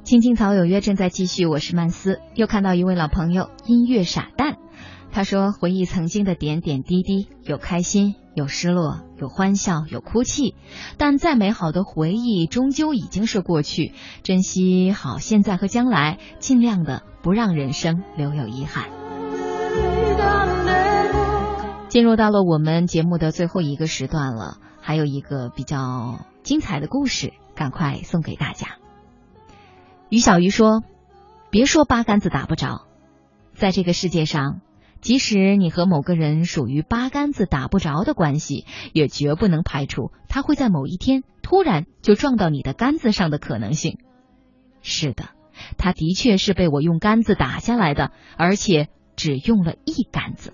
[0.02, 2.18] 青青草有约正在继续，我是曼斯。
[2.34, 4.56] 又看到一位老朋友音乐傻蛋，
[5.12, 10.54] 他说回忆曾经的点点滴滴，有开心，有失落，有欢笑，有哭泣，
[10.96, 13.92] 但再美好的回忆终究已经是过去。
[14.22, 18.88] 珍惜好现在和将来，尽量的不让人生留有遗憾。
[21.88, 28.76] 进入到了我们节目的最后一个时段了，还有一个比较精彩的故事，赶快送给大家。
[30.08, 30.84] 于小鱼说
[31.50, 32.82] ：“别说八竿子打不着，
[33.54, 34.60] 在这个世界上，
[35.00, 43.98] 即使你和某个人属于八竿子打不着的关系，也绝不能排除他会在某一天突然就撞到你的杆子上的可能性。
[44.82, 45.24] 是的，
[45.78, 50.52] 他的确是被我用杆子打下来的，而且只用了一杆子。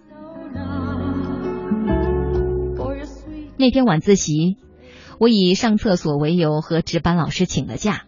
[3.59, 4.57] 那天晚自习，
[5.19, 8.03] 我以上厕所为由和值班老师请了假。”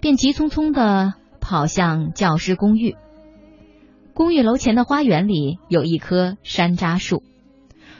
[0.00, 2.96] 便急匆匆的跑向教师公寓。
[4.14, 7.24] 公寓楼前的花园里有一棵山楂树。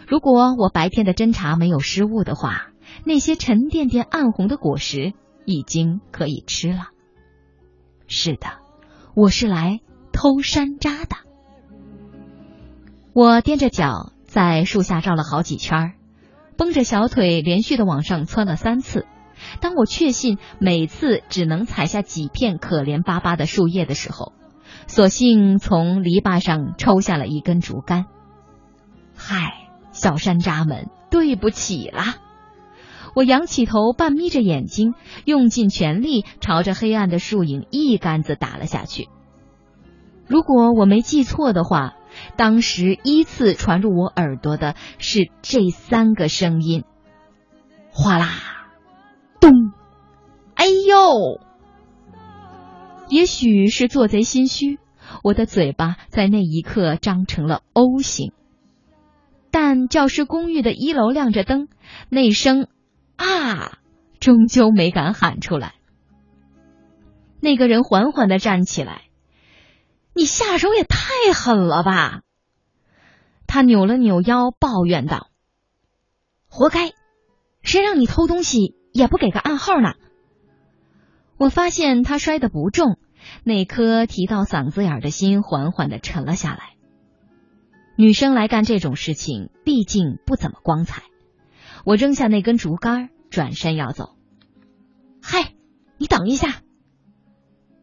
[0.06, 2.68] 如果我白天的侦查没有失误的话，
[3.04, 5.12] 那些沉甸甸暗红的果实
[5.44, 6.90] 已经可以吃了。
[8.06, 8.46] 是的，
[9.16, 9.80] 我是来
[10.12, 11.16] 偷山楂的。
[13.12, 15.94] 我踮着脚在树下绕了好几圈，
[16.56, 19.04] 绷着小腿连续的往上窜了三次。
[19.60, 24.32] 当我确信每次只能采下几片可怜巴巴的树叶的时候，
[24.86, 28.06] 索性从篱笆上抽下了一根竹竿。
[29.16, 32.16] 嗨，小山楂们，对不起啦！
[33.14, 34.94] 我仰起头，半眯着眼睛，
[35.24, 39.08] 用尽全力朝着黑暗的树影一竿子打了下去。
[40.26, 41.94] 如果我没记错的话，
[42.36, 46.82] 当时依次传入我耳朵的是这三个声音：
[47.92, 48.30] 哗啦、
[49.40, 49.52] 咚、
[50.56, 51.40] 哎呦！
[53.08, 54.78] 也许是做贼心虚，
[55.22, 58.32] 我的嘴巴在那一刻张成了 O 型。
[59.50, 61.68] 但教师公寓的一楼亮着灯，
[62.08, 62.66] 那声
[63.16, 63.78] “啊”
[64.18, 65.74] 终究没敢喊出来。
[67.40, 69.02] 那个人缓缓的站起来，
[70.14, 72.22] 你下手也太狠了吧！
[73.46, 75.28] 他扭了扭腰，抱怨道
[76.48, 76.92] ：“活该，
[77.62, 79.92] 谁让你偷东西也不给个暗号呢？”
[81.36, 82.98] 我发现他摔得不重，
[83.42, 86.74] 那颗提到嗓子眼的心缓缓的沉了下来。
[87.96, 91.02] 女生来干这种事情，毕竟不怎么光彩。
[91.84, 94.16] 我扔下那根竹竿，转身要走。
[95.22, 95.52] 嗨，
[95.98, 96.62] 你等一下！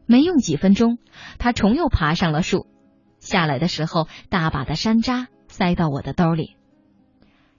[0.06, 0.98] 没用几分钟，
[1.38, 2.66] 他重又爬上了树。
[3.20, 6.56] 下来的时候，大把的山楂塞到我的兜里。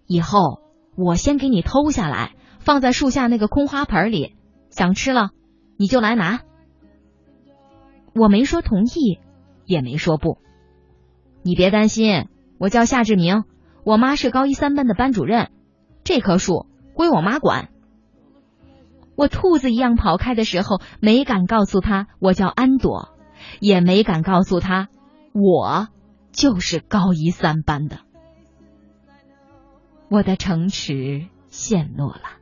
[0.05, 0.59] 以后
[0.95, 4.35] 我先给你偷下来，放在树下那个空花盆里。
[4.69, 5.29] 想吃了，
[5.83, 6.39] 你就来拿。
[8.15, 9.19] 我没说同意，
[9.65, 10.37] 也没说不。
[11.41, 12.29] 你别担心。
[12.57, 13.43] 我叫夏志明，
[13.83, 15.51] 我妈是高一三班的班主任，
[16.05, 17.67] 这棵树归我妈管。
[19.17, 23.09] 我兔子一样跑开的时候，没敢告诉他我叫安朵，
[23.59, 24.87] 也没敢告诉他
[25.33, 25.89] 我
[26.31, 27.97] 就是高一三班的。
[30.07, 32.39] 我的城池陷落了。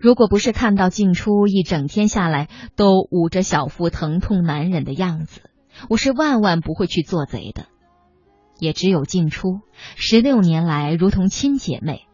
[0.00, 5.40] 如果不是看到静初一整天下来都捂着小腹疼痛难忍的样子。
[5.88, 7.66] 我是万万不会去做贼的，
[8.58, 9.60] 也只有静初，
[9.96, 12.06] 十六年来如同亲姐妹，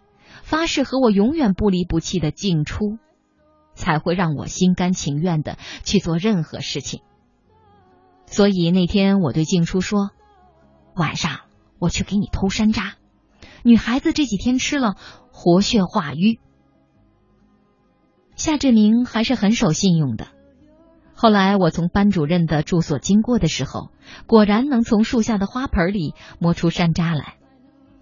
[0.42, 2.98] 发誓和我永远不离不弃的静初，
[3.74, 7.02] 才会让我心甘情愿的去做任何事情。
[8.26, 10.10] 所以那天我对静初说
[10.96, 11.40] ：“晚上
[11.78, 12.94] 我去给你偷山楂，
[13.62, 14.96] 女孩子这几天吃了
[15.30, 16.40] 活血化瘀。”
[18.42, 20.26] 夏志明还是很守信用的。
[21.14, 23.90] 后来我从班主任的住所经过的时候，
[24.26, 27.34] 果然能从树下的花盆里摸出山楂来。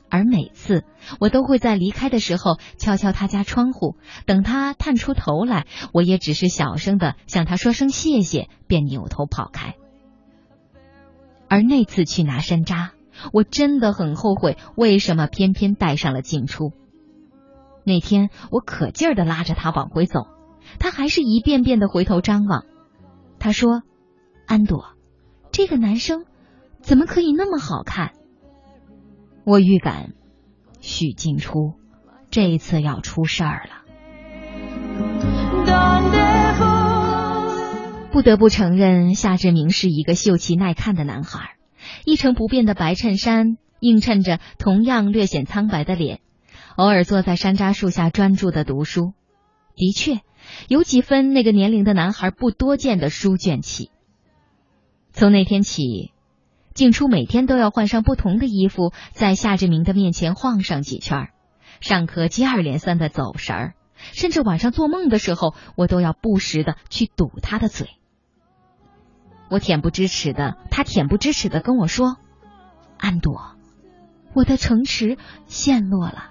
[0.09, 0.85] 而每次
[1.19, 9.75] 我都会在离开的时候敲敲他家窗户，等他探出头来，我也只是小声的向他说声谢谢，便扭头跑开。
[11.51, 12.93] 而那次去拿山楂，
[13.35, 16.73] 我真的很后悔，为什么偏偏带上了进出。
[17.91, 20.29] 那天我可劲儿的拉着他往回走，
[20.79, 22.65] 他还是一遍遍的回头张望。
[23.41, 23.83] 他说
[24.47, 24.95] ：“安朵，
[25.51, 26.25] 这个男生
[26.81, 28.13] 怎么可以那么好看？”
[29.45, 30.13] 我预感
[30.79, 31.75] 许静初
[32.31, 33.83] 这一次要出事儿了。
[38.13, 41.57] 不得不承认，夏志明是一个秀气耐看的男孩，
[42.05, 46.21] 一成不变的白衬衫映衬着同样略显苍白的脸，
[46.81, 49.13] 偶尔坐在山楂树下专注的读书。
[49.77, 50.21] 的确。
[50.69, 53.91] 有几分那个年龄的男孩不多见的书卷气。
[55.13, 56.13] 从那天起，
[56.73, 61.29] 静初每天都要换上不同的衣服，在夏志明的面前晃上几圈，
[61.83, 63.75] 上课接二连三的走神儿，
[64.15, 67.91] 甚至晚上做梦的时候，我都要不时的去堵他的嘴。
[69.51, 72.17] 我恬不知耻的，他恬不知耻的跟我说
[72.97, 73.57] ：“安朵，
[74.33, 76.30] 我的城池陷落了。”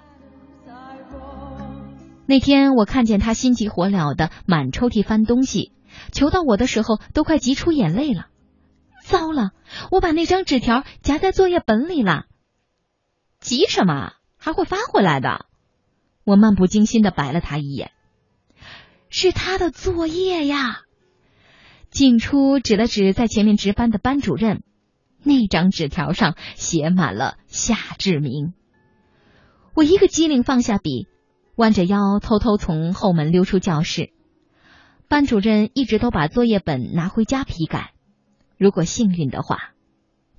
[2.30, 5.72] 那天我看见他心急火燎的满抽屉翻东西，
[6.12, 8.28] 求到我的时候都快急出眼泪了。
[9.02, 9.50] 糟了，
[9.90, 12.26] 我把那张纸条夹在作业本里了。
[13.40, 14.12] 急什么？
[14.36, 15.46] 还会发回来的。
[16.22, 17.90] 我漫不经心的白了他一眼。
[19.08, 20.82] 是他的作业呀。
[21.90, 24.62] 静初指了指在前面值班的班主任，
[25.24, 28.54] 那张纸条上写满了夏志明。
[29.74, 31.08] 我一个机灵放下笔。
[31.60, 34.14] 弯着腰偷偷从后门溜出教室。
[35.08, 37.92] 班主任一直都把作业本拿回家批改。
[38.56, 39.72] 如果幸运的话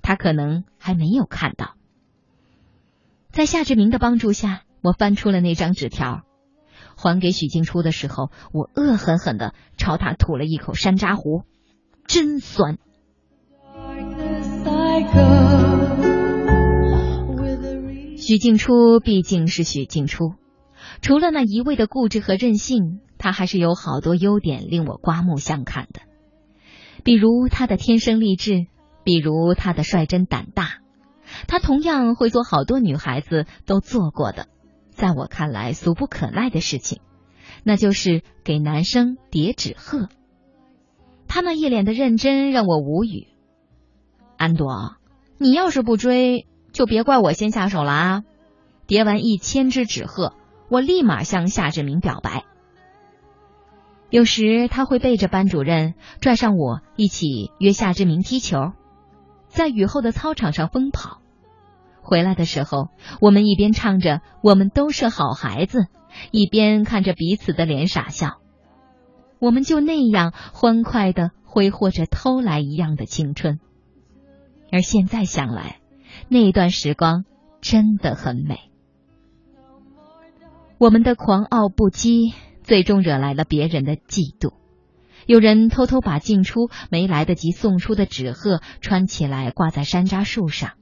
[0.00, 1.76] 他可能还没有看到。
[3.30, 6.22] 在夏志明的帮助下我翻出了那张纸条
[6.96, 11.44] 还给许静初的时候我恶狠狠地朝他吐了一口山楂糊。
[12.08, 12.78] 真酸。
[18.16, 20.34] 许静初毕竟是许静初
[21.02, 26.00] 除了那一味的固执和任性，他还是有好多优点令我刮目相看的。
[27.02, 28.66] 比如他的天生丽质，
[29.02, 30.78] 比如他的率真胆大，
[31.48, 34.46] 他同样会做好多女孩子都做过的，
[34.90, 37.00] 在我看来俗不可耐的事情，
[37.64, 40.08] 那就是给男生叠纸鹤。
[41.26, 43.26] 他那一脸的认真让我无语。
[44.36, 44.96] 安朵，
[45.36, 46.46] 你要是不追。
[46.72, 48.24] 就别怪我先下手了啊！
[48.86, 50.32] 叠完一千只纸鹤，
[50.72, 52.44] 我立马向夏志明表白。
[54.08, 58.72] 有时他会背着班主任拽上我一起约夏志明踢球，
[59.48, 61.20] 在雨后的操场上疯跑。
[62.00, 62.88] 回来的时候，
[63.20, 65.88] 我们一边唱着“我们都是好孩子”，
[66.32, 68.38] 一边看着彼此的脸傻笑。
[69.38, 73.60] 我们就那样欢快的挥霍着偷来一样的青春，
[74.72, 75.80] 而现在想来。
[76.28, 77.26] 那段时光
[77.60, 78.71] 真的很美。
[80.82, 84.52] 我们的狂傲不羁，最终惹来了别人的嫉妒。
[85.26, 90.72] 有人偷偷把进出没来得及送出的纸鹤穿起来挂在山楂树上，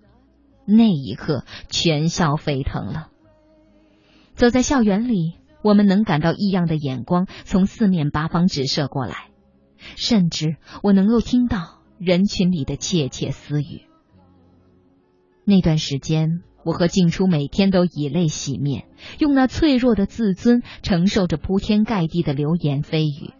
[0.64, 3.10] 那一刻全校沸腾了。
[4.32, 9.28] 走在校园里，我们能感到异样的眼光从四面八方直射过来，
[9.96, 13.82] 甚至我能够听到人群里的窃窃私语。
[15.44, 18.86] 那段时间，我和静初每天都以泪洗面，
[19.18, 23.32] 用那脆弱的自尊承受着铺天盖地的流言蜚语。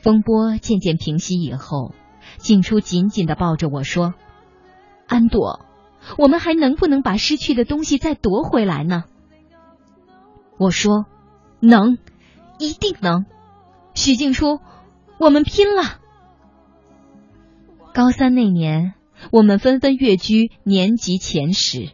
[0.00, 1.94] 风波渐渐平息以后，
[2.36, 4.12] 静初紧紧的抱着我说
[5.08, 5.64] ：“安朵，
[6.18, 9.04] 我们还能不能把失去的东西再夺回来呢？”
[10.58, 11.06] 我说
[11.60, 11.96] ：“能，
[12.58, 13.24] 一定能。”
[13.94, 14.60] 许静初，
[15.18, 16.00] 我们拼了！
[17.94, 18.92] 高三那年。
[19.30, 21.90] 我们纷纷跃居年级前十，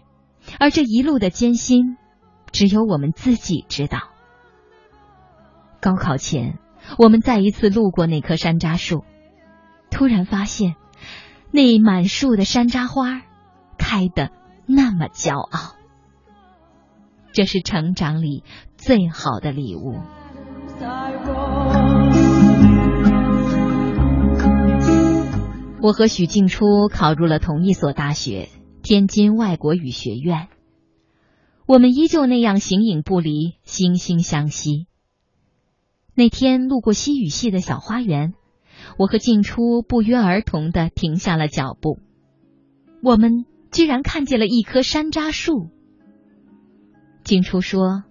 [0.58, 1.96] 而这一路的艰辛，
[2.52, 3.98] 只有我们自己知道。
[5.80, 6.58] 高考前，
[6.98, 9.04] 我们再一次路过那棵山楂树，
[9.90, 10.76] 突然发现，
[11.50, 13.22] 那满树的山楂花
[13.78, 14.30] 开得
[14.66, 15.76] 那么骄傲。
[17.32, 18.42] 这是成长里
[18.76, 20.00] 最好的礼物。
[25.82, 28.50] 我和许静初考入了同一所大学——
[28.84, 30.48] 天津外国语学院。
[31.64, 34.86] 我们依旧那样形影不离，惺惺相惜。
[36.14, 38.34] 那天路过西语系的小花园，
[38.98, 41.98] 我和静初不约而同的停下了脚步。
[43.02, 45.70] 我们居然看见了一棵山楂树。
[47.24, 48.04] 静初说：“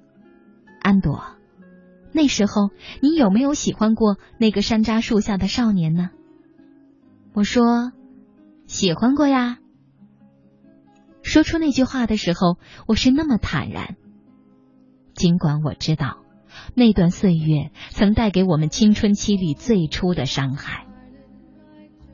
[0.82, 1.24] 安朵，
[2.14, 6.10] 那时候你有没有喜欢过那个山楂树下的少年呢？”
[7.34, 7.92] 我说
[8.68, 9.58] ：“喜欢过呀。”
[11.22, 12.58] 说出那句话的时候，
[12.88, 13.96] 我是那么坦然。
[15.14, 16.20] 尽管我知道
[16.74, 20.88] 那段岁月曾带给我们青春期里最初的伤害，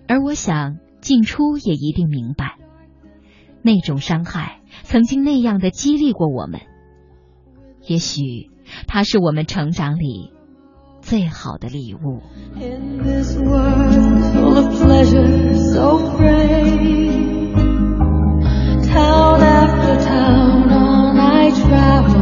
[0.07, 2.57] 而我想静初也一定明白，
[3.61, 6.61] 那种伤害曾经那样的激励过我们。
[7.88, 8.51] 也许，
[8.88, 10.34] 它是我们成长里。
[11.01, 12.24] 最好的礼物。
[14.56, 17.53] full of pleasure, so brave.
[18.88, 22.14] Town after town, on I travel.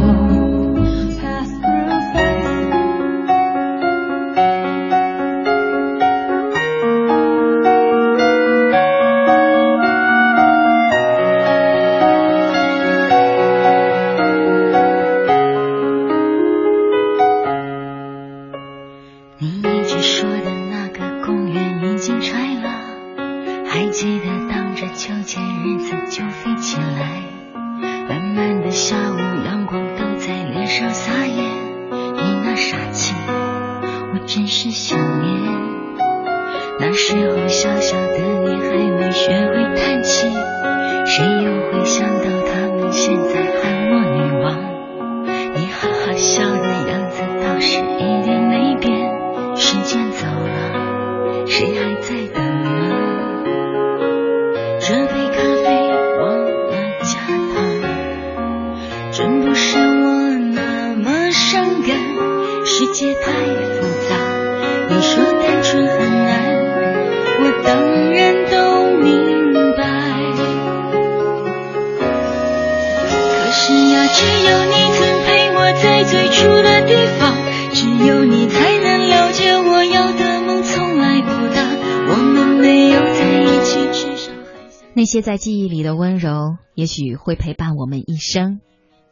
[85.14, 88.58] 些在记忆里的温柔，也许会陪伴我们一生，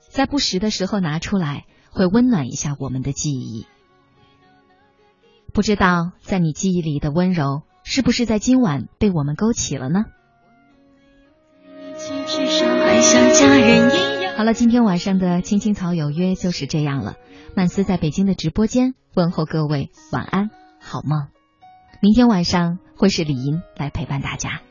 [0.00, 3.68] 在不时的时候拿出来，会温暖一下我们的记忆。
[5.52, 10.06] 不知道在你记忆里的温柔，是不是在今晚被我们勾起了呢？
[14.36, 17.14] 好了，今天晚上的《青青草有约》就是这样了。
[17.54, 20.50] 曼斯在北京的直播间问候各位晚安，
[20.80, 21.28] 好梦。
[22.00, 24.62] 明天晚上会是李莹来陪伴大家。